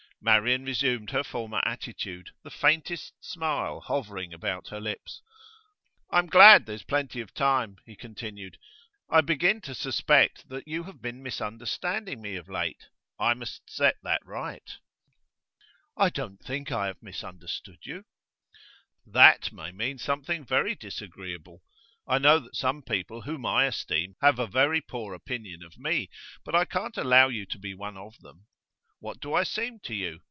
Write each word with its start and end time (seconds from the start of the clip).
Marian 0.23 0.63
resumed 0.65 1.09
her 1.09 1.23
former 1.23 1.63
attitude, 1.65 2.29
the 2.43 2.51
faintest 2.51 3.11
smile 3.21 3.79
hovering 3.81 4.31
about 4.35 4.67
her 4.67 4.79
lips. 4.79 5.23
'I'm 6.11 6.27
glad 6.27 6.67
there's 6.67 6.83
plenty 6.83 7.21
of 7.21 7.33
time,' 7.33 7.77
he 7.87 7.95
continued. 7.95 8.59
'I 9.09 9.21
begin 9.21 9.61
to 9.61 9.73
suspect 9.73 10.47
that 10.47 10.67
you 10.67 10.83
have 10.83 11.01
been 11.01 11.23
misunderstanding 11.23 12.21
me 12.21 12.35
of 12.35 12.47
late. 12.47 12.85
I 13.19 13.33
must 13.33 13.67
set 13.67 13.95
that 14.03 14.23
right.' 14.23 14.75
'I 15.97 16.09
don't 16.11 16.37
think 16.39 16.71
I 16.71 16.85
have 16.85 17.01
misunderstood 17.01 17.79
you.' 17.81 18.05
'That 19.07 19.51
may 19.51 19.71
mean 19.71 19.97
something 19.97 20.45
very 20.45 20.75
disagreeable. 20.75 21.63
I 22.05 22.19
know 22.19 22.37
that 22.37 22.55
some 22.55 22.83
people 22.83 23.23
whom 23.23 23.43
I 23.43 23.65
esteem 23.65 24.13
have 24.21 24.37
a 24.37 24.45
very 24.45 24.81
poor 24.81 25.15
opinion 25.15 25.63
of 25.63 25.79
me, 25.79 26.11
but 26.45 26.53
I 26.53 26.65
can't 26.65 26.97
allow 26.97 27.29
you 27.29 27.47
to 27.47 27.57
be 27.57 27.73
one 27.73 27.97
of 27.97 28.19
them. 28.19 28.45
What 29.03 29.19
do 29.19 29.33
I 29.33 29.41
seem 29.41 29.79
to 29.85 29.95
you? 29.95 30.19